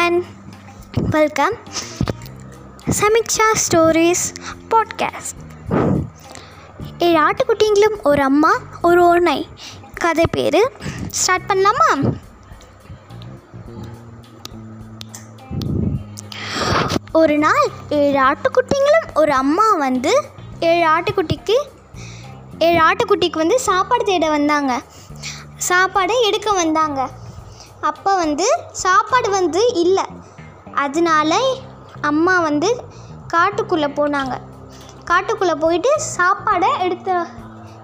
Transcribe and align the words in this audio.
everyone. 0.00 0.24
Welcome. 1.10 1.54
Samiksha 2.84 3.46
stories 3.52 4.34
podcast 4.70 5.40
ஏழு 6.98 7.30
ஆட்டுக்குட்டிங்களும் 7.30 8.02
ஒரு 8.02 8.22
அம்மா 8.22 8.52
ஒரு 8.82 9.02
ஓனை 9.04 9.46
கதை 9.94 10.24
பேர் 10.30 10.72
ஸ்டார்ட் 11.08 11.50
பண்ணலாமா? 11.50 12.18
ஒரு 17.12 17.38
நாள் 17.38 17.68
ஏழு 17.88 18.20
ஆட்டுக்குட்டிங்களும் 18.20 19.14
ஒரு 19.14 19.32
அம்மா 19.32 19.74
வந்து 19.76 20.24
ஏழு 20.60 20.88
ஆட்டுக்குட்டிக்கு 20.88 21.62
ஏழு 22.58 22.80
ஆட்டுக்குட்டிக்கு 22.84 23.36
வந்து 23.36 23.60
சாப்பாடு 23.60 24.04
தேட 24.04 24.28
வந்தாங்க. 24.28 24.82
சாப்பாடை 25.68 26.22
எடுக்க 26.22 26.52
வந்தாங்க. 26.52 27.10
அப்போ 27.80 28.16
வந்து 28.16 28.46
சாப்பாடு 28.72 29.30
வந்து 29.30 29.74
இல்லை. 29.74 30.04
அதனால 30.74 31.38
அம்மா 32.00 32.40
வந்து 32.40 32.84
காட்டுக்குள்ளே 33.34 33.88
போனாங்க. 33.98 34.34
காட்டுக்குள்ளே 35.10 35.54
போயிட்டு 35.54 35.90
சாப்பாடை 36.16 36.78
எடுத்து 36.78 37.12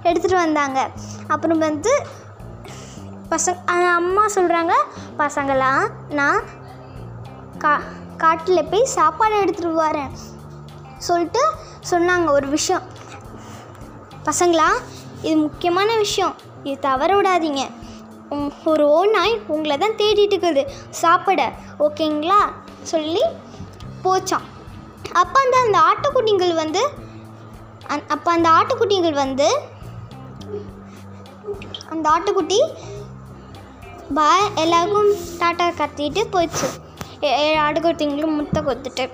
எடுத்துகிட்டு 0.03 0.35
வந்தாங்க. 0.35 0.91
அப்புறம் 1.29 1.59
வந்து 1.59 2.07
பசங்க 3.31 3.65
அம்மா 3.95 4.27
சொல்கிறாங்க 4.27 4.73
பசங்களா 5.19 5.91
நான் 6.09 6.43
கா 7.59 7.81
காட்டில் 8.17 8.69
போய் 8.69 8.85
சாப்பாடு 8.85 9.45
எடுத்துகிட்டு 9.45 9.81
வரேன். 9.89 10.13
சொல்லிட்டு 10.99 11.53
சொன்னாங்க 11.91 12.31
ஒரு 12.31 12.47
விஷயம். 12.47 12.83
பசங்களா 14.25 14.69
இது 15.23 15.37
முக்கியமான 15.37 15.97
விஷயம். 15.97 16.35
இது 16.63 16.79
தவற 16.79 17.21
விடாதீங்க. 17.21 17.71
ஒரு 18.71 18.85
ஓ 18.89 19.01
நாய் 19.05 19.35
உங்களை 19.55 19.77
தான் 19.77 19.99
தேடிட்டு 19.99 20.35
இருக்குது. 20.37 20.63
சாப்பிட 21.01 21.43
ஓகேங்களா? 21.87 22.41
சொல்லி 22.93 23.25
போச்சான் 24.05 24.47
அப்போ 25.21 25.39
அந்த 25.45 25.57
அந்த 25.65 25.79
ஆட்டுக்குட்டிங்கள் 25.89 26.55
வந்து 26.63 26.83
அந் 27.93 28.07
அப்போ 28.15 28.29
அந்த 28.37 28.49
ஆட்டுக்குட்டிங்கள் 28.57 29.17
வந்து 29.25 29.49
அந்த 31.93 32.07
ஆட்டுக்குட்டி 32.15 32.59
பாய் 34.19 34.51
எல்லாருக்கும் 34.63 35.13
டாட்டா 35.41 35.67
கத்திட்டு 35.81 36.23
போயிடுச்சு. 36.35 36.69
ஏழு 37.45 37.57
ஆட்டுக்குட்டிங்களும் 37.65 38.37
முட்டை 38.39 38.61
கொத்துட்டு. 38.63 39.05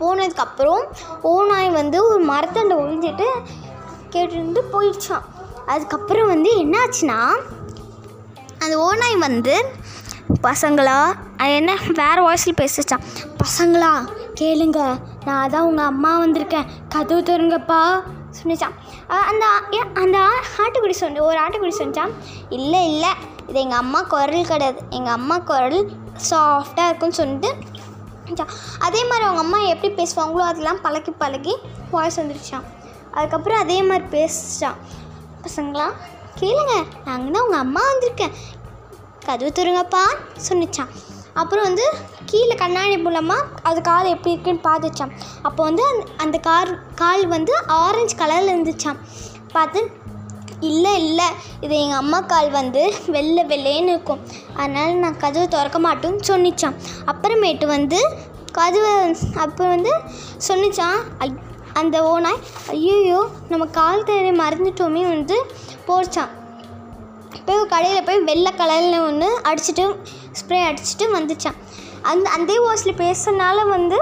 போனதுக்கப்புறம் 0.00 0.84
ஓநாய் 1.32 1.70
வந்து 1.70 1.98
ஒரு 2.10 2.22
மரத்தண்டை 2.30 2.76
ஒழிஞ்சிட்டு 2.82 3.26
கேட்டுருந்து 4.14 4.62
போயிடுச்சான் 4.72 5.26
அதுக்கப்புறம் 5.72 6.30
வந்து 6.32 6.50
என்னாச்சுன்னா 6.62 7.18
அந்த 8.62 8.76
ஓநாய் 8.78 9.16
வந்து 9.16 9.54
பசங்களா? 10.42 10.98
அது 11.36 11.54
என்ன? 11.54 11.72
வேறு 11.92 12.20
வாய்ஸில் 12.22 12.58
பேசிச்சான் 12.60 13.04
பசங்களா 13.40 13.92
கேளுங்க. 14.40 14.78
நான் 15.24 15.42
அதான் 15.44 15.66
உங்கள் 15.70 15.84
அம்மா 15.84 16.12
வந்திருக்கேன். 16.24 16.66
கதவு 16.88 17.20
தருங்கப்பா 17.20 17.80
சொன்னிச்சான் 18.38 18.76
அந்த 19.30 19.44
அந்த 19.94 20.18
ஆ- 20.18 20.44
ஆட்டுக்குடி 20.58 20.90
சொன்ன 20.90 21.22
ஒரு 21.22 21.38
ஆட்டுக்குடி 21.40 21.72
சொன்னிச்சான் 21.78 22.12
இல்லை 22.48 22.92
இல்லை. 22.92 23.08
இது 23.48 23.60
எங்கள் 23.60 23.78
அம்மா 23.78 24.02
குரல் 24.02 24.46
கிடையாது. 24.46 24.80
எங்கள் 24.90 25.12
அம்மா 25.12 25.38
குரல் 25.38 25.78
சாஃப்டாக 26.30 26.86
இருக்குன்னு 26.86 27.14
சொல்லிட்டு 27.14 27.50
அதே 28.78 29.00
மாதிரி 29.04 29.24
அவங்க 29.26 29.40
அம்மா 29.40 29.58
எப்படி 29.58 29.94
பேசுவாங்களோ 29.94 30.44
அதெல்லாம் 30.50 30.80
பழகி 30.80 31.10
பழகி 31.10 31.54
வாய்ஸ் 31.90 32.20
வந்துருச்சான் 32.20 32.66
அதுக்கப்புறம் 33.10 33.58
அதே 33.58 33.82
மாதிரி 33.82 34.06
பேசிச்சான் 34.12 34.78
பசங்களா 35.42 35.86
கேளுங்க 36.40 36.74
நாங்கள் 37.06 37.34
தான் 37.34 37.44
உங்கள் 37.46 37.62
அம்மா 37.64 37.82
வந்திருக்கேன். 37.90 38.34
கதவு 39.26 39.50
தருங்கப்பா 39.58 40.04
சொன்னிச்சான். 40.46 40.92
அப்புறம் 41.40 41.66
வந்து 41.68 41.84
கீழே 42.30 42.54
கண்ணாடி 42.62 42.96
மூலமாக 43.04 43.48
அது 43.68 43.80
கால் 43.88 44.12
எப்படி 44.14 44.32
இருக்குன்னு 44.34 44.66
பார்த்துச்சான். 44.68 45.12
அப்போ 45.48 45.60
வந்து 45.68 45.84
அந்த 45.90 46.04
அந்த 46.24 46.36
கார் 46.48 46.70
கால் 47.02 47.24
வந்து 47.34 47.52
ஆரஞ்சு 47.82 48.16
கலரில் 48.22 48.52
இருந்துச்சான் 48.52 49.00
பார்த்து 49.54 49.80
இல்லை 50.70 50.92
இல்லை 51.04 51.28
இது 51.64 51.74
எங்கள் 51.84 52.00
அம்மா 52.02 52.18
கால் 52.32 52.50
வந்து 52.58 52.82
வெள்ளை 53.14 53.44
வெள்ளைன்னு 53.52 53.92
இருக்கும். 53.94 54.20
அதனால் 54.58 55.00
நான் 55.04 55.22
கதவு 55.24 55.46
திறக்க 55.54 55.78
மாட்டேன்னு 55.86 56.28
சொன்னிச்சான். 56.30 56.76
அப்புறமேட்டு 57.12 57.68
வந்து 57.76 58.00
கதவை 58.58 58.92
அப்போ 59.44 59.64
வந்து 59.74 59.92
சொன்னிச்சான் 60.48 61.00
அந்த 61.74 62.02
ஓனாய் 62.02 62.40
ஐயோ 62.70 63.20
நம்ம 63.48 63.66
கால் 63.66 64.04
தேடி 64.04 64.30
மறந்துட்டோமே 64.40 65.02
வந்து 65.08 65.36
போச்சான் 65.86 66.32
போய் 67.46 67.68
கடையில் 67.68 68.04
போய் 68.04 68.20
வெள்ளை 68.20 68.52
கலரில் 68.58 69.04
ஒன்று 69.04 69.28
அடிச்சுட்டு 69.42 69.84
ஸ்ப்ரே 70.32 70.58
அடிச்சுட்டு 70.64 71.06
வந்துச்சான். 71.12 71.56
அந்த 72.02 72.30
அந்த 72.30 72.52
வாய்ஸில் 72.60 73.00
பேசுனால 73.00 73.66
வந்து 73.68 73.98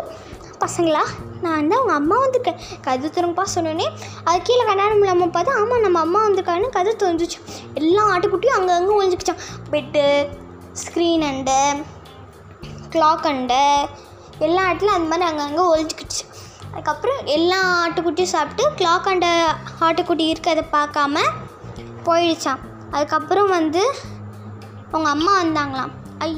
பசங்களா 0.60 1.02
நான் 1.42 1.56
வந்து 1.56 1.76
அவங்க 1.76 1.92
அம்மா 1.92 2.16
வந்துருக்கேன் 2.16 2.60
கது 2.80 3.08
திறங்கப்பா 3.08 3.44
சொன்னோன்னே 3.54 3.86
அது 4.24 4.42
கீழே 4.42 4.64
கண்ணாடி 4.64 4.94
இல்லாமல் 4.94 5.30
பார்த்தா 5.30 5.54
ஆமாம் 5.60 5.80
நம்ம 5.80 6.00
அம்மா 6.00 6.20
வந்திருக்கான்னு 6.22 6.68
கது 6.70 6.96
தெரிஞ்சிச்சு 6.96 7.38
எல்லா 7.74 8.02
ஆட்டுக்குட்டியும் 8.04 8.58
அங்கங்கே 8.58 8.96
ஒழிஞ்சிக்கிச்சான் 8.98 9.42
bed 9.70 10.04
screen 10.74 11.24
and 11.30 11.58
clock 12.90 13.26
and 13.26 13.62
எல்லா 14.40 14.62
ஆட்டிலும் 14.64 14.94
அந்த 14.94 15.08
மாதிரி 15.08 15.28
அங்கங்கே 15.30 15.64
ஒழிஞ்சிக்கிச்சு 15.70 16.22
அதுக்கப்புறம் 16.80 17.26
எல்லா 17.34 17.56
ஆட்டுக்குட்டியும் 17.80 18.34
சாப்பிட்டு 18.34 18.62
கிளாக் 18.78 19.08
அண்ட 19.10 19.26
ஆட்டுக்குட்டி 19.86 20.24
இருக்கிறத 20.32 20.60
பார்க்காம 20.76 21.24
போயிடுச்சான் 22.06 22.62
அதுக்கப்புறம் 22.94 23.50
வந்து 23.56 23.82
அவங்க 24.92 25.08
அம்மா 25.16 25.32
வந்தாங்களாம். 25.40 25.92
ஐ 26.26 26.30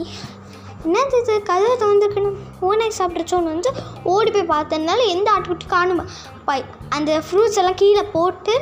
என்னது 0.86 1.20
இது? 1.20 1.34
கதவை 1.50 1.76
திறந்துருக்கணும். 1.82 2.40
ஓனாய் 2.68 2.98
சாப்பிட்றச்சோன்னு 2.98 3.52
வந்து 3.52 3.72
ஓடி 4.14 4.32
போய் 4.36 4.50
பார்த்ததுனால 4.54 5.06
எந்த 5.14 5.28
ஆட்டுக்குட்டி 5.34 5.68
காணும்? 5.74 6.02
பை 6.48 6.58
அந்த 6.96 7.22
ஃப்ரூட்ஸ் 7.28 7.60
எல்லாம் 7.62 7.78
கீழே 7.84 8.04
போட்டு 8.16 8.56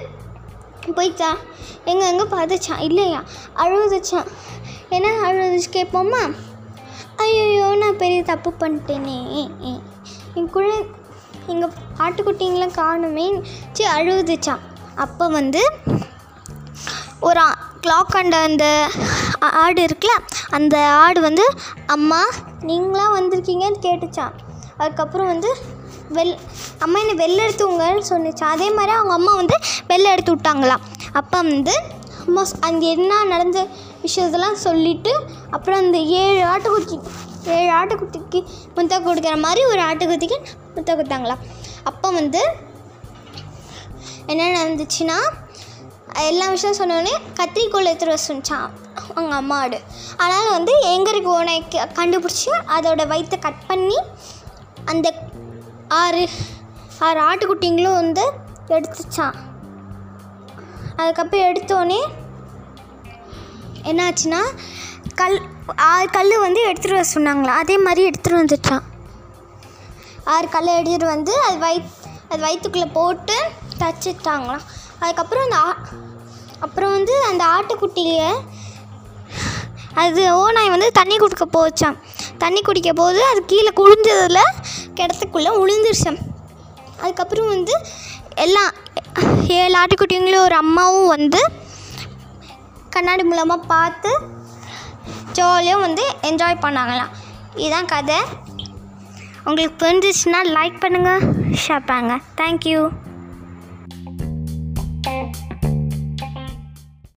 போயிச்சா? 0.99 1.33
எங்கே 1.91 2.07
எங்கே 2.13 2.29
பார்த்துச்சான் 2.37 2.87
இல்லையா? 2.91 3.23
அழுதுச்சான் 3.65 4.31
என்ன 4.97 5.17
அழுதுச்சு 5.31 5.75
கேட்போமா 5.79 6.23
ஐயோ 7.25 7.75
நான் 7.85 8.01
பெரிய 8.05 8.23
தப்பு 8.33 8.51
பண்ணிட்டேனே. 8.63 9.19
என் 10.39 10.51
குழந்தை 10.57 10.79
எங்கள் 11.47 11.73
ஆட்டுக்குட்டிங்களாம் 11.99 12.79
காணுமே 12.79 13.43
சி 13.73 13.85
அழுதுச்சான் 13.85 14.59
அப்போ 14.95 15.29
வந்து 15.29 15.63
ஒரு 17.21 17.41
கிளாக் 17.81 18.17
அண்ட 18.17 18.37
அந்த 18.37 18.89
ஆடு 19.41 19.87
இருக்குல்ல 19.87 20.17
அந்த 20.51 20.89
ஆடு 20.89 21.21
வந்து 21.21 21.45
அம்மா 21.87 22.25
நீங்களாம் 22.61 23.17
வந்திருக்கீங்கன்னு 23.19 23.81
கேட்டுச்சான் 23.83 24.33
அதுக்கப்புறம் 24.77 25.27
வந்து 25.27 25.57
வெள் 26.09 26.39
அம்மா 26.79 27.01
என்னை 27.01 27.27
வெளில 27.27 27.45
எடுத்துவங்கன்னு 27.47 28.03
சொன்னிச்சான் 28.09 28.53
அதே 28.53 28.71
மாதிரி 28.71 28.93
அவங்க 28.93 29.13
அம்மா 29.13 29.35
வந்து 29.35 29.55
வெளில 29.89 30.11
எடுத்து 30.11 30.35
விட்டாங்களாம். 30.35 30.81
அப்போ 31.13 31.41
வந்து 31.43 31.83
அம்மா 32.27 32.45
அங்கே 32.61 32.91
என்ன 32.91 33.25
நடந்த 33.25 33.67
விஷயத்தெல்லாம் 34.03 34.53
சொல்லிவிட்டு 34.53 35.27
அப்புறம் 35.51 35.79
அந்த 35.79 35.99
ஏழு 35.99 36.47
ஆட்டுக்குட்டி 36.47 37.01
ஏழு 37.45 37.73
ஆட்டுக்குட்டிக்கு 37.73 38.41
முட்டை 38.75 38.99
கொடுக்குற 38.99 39.39
மாதிரி 39.39 39.65
ஒரு 39.65 39.83
ஆட்டுக்குட்டிக்கு 39.83 40.39
முட்டை 40.75 40.95
கொடுத்தாங்களாம் 40.95 41.39
அப்போ 41.83 42.11
வந்து 42.11 42.43
என்ன 44.27 44.65
நடந்துச்சுன்னா 44.65 45.19
எல்லா 46.15 46.49
விஷயம் 46.49 46.77
சொன்னோடனே 46.77 47.13
கத்திரிக்கோள் 47.35 47.89
எடுத்துகிட்டு 47.89 48.05
வர 48.05 48.17
சொன்னான் 48.17 48.71
அவங்க 49.15 49.35
அம்மாடு 49.35 49.81
அதனால் 50.17 50.51
வந்து 50.51 50.73
எங்கருக்கு 50.87 51.31
ஓனைக்கு 51.39 51.79
கண்டுபிடிச்சி 51.95 52.51
அதோட 52.67 53.07
வயிற்றை 53.07 53.39
கட் 53.39 53.67
பண்ணி 53.67 53.99
அந்த 54.85 55.15
ஆறு 55.89 56.29
ஆறு 56.99 57.21
ஆட்டுக்குட்டிங்களும் 57.21 57.93
வந்து 57.93 58.33
எடுத்துச்சான். 58.69 59.35
அதுக்கப்புறம் 60.97 61.55
எடுத்தோடனே 61.55 62.01
என்னாச்சுன்னா 63.83 64.41
கல் 65.19 65.37
ஆறு 65.91 66.07
கல் 66.17 66.35
வந்து 66.45 66.61
எடுத்துகிட்டு 66.69 66.99
வர 66.99 67.09
சொன்னாங்களா? 67.15 67.55
அதே 67.63 67.77
மாதிரி 67.87 68.03
எடுத்துகிட்டு 68.09 68.41
வந்துட்டான். 68.43 68.85
ஆறு 70.35 70.49
கல்லை 70.55 70.73
எடுத்துகிட்டு 70.79 71.09
வந்து 71.15 71.33
அது 71.47 71.59
வயிற் 71.65 71.91
அது 72.31 72.41
வயிற்றுக்குள்ளே 72.47 72.89
போட்டு 72.99 73.37
தச்சுட்டாங்களாம். 73.81 74.65
அதுக்கப்புறம் 75.03 75.45
அந்த 75.47 75.59
ஆ 75.67 75.71
அப்புறம் 76.65 76.93
வந்து 76.97 77.15
அந்த 77.29 77.43
ஆட்டுக்குட்டியை 77.57 78.27
அது 80.03 80.23
ஓநாய் 80.41 80.73
வந்து 80.75 80.89
தண்ணி 80.99 81.17
குடிக்க 81.17 81.45
போச்சான் 81.57 81.97
தண்ணி 82.39 82.61
குடிக்க 82.61 82.91
போது 82.93 83.21
அது 83.31 83.41
கீழே 83.53 83.71
குளிஞ்சதில் 83.81 84.53
கிடத்துக்குள்ளே 84.99 85.53
உளுந்துருச்சான் 85.63 86.21
அதுக்கப்புறம் 87.03 87.51
வந்து 87.55 87.75
எல்லாம் 88.45 88.71
ஏழு 89.59 89.75
ஆட்டுக்குட்டிங்களும் 89.81 90.45
ஒரு 90.49 90.55
அம்மாவும் 90.55 91.09
வந்து 91.09 91.41
கண்ணாடி 92.91 93.23
மூலமாக 93.23 93.67
பார்த்து 93.67 94.13
ஜாலியாக 95.41 95.85
வந்து 95.87 96.05
என்ஜாய் 96.29 96.63
பண்ணாங்களாம். 96.65 97.13
இதுதான் 97.63 97.93
கதை. 97.95 98.19
உங்களுக்கு 99.49 99.77
புரிஞ்சிச்சுன்னா 99.83 100.41
லைக் 100.57 100.83
பண்ணுங்கள் 100.85 101.23
ஷேர் 101.63 101.87
பண்ணுங்கள் 101.91 102.25
தேங்க்யூ 102.41 102.81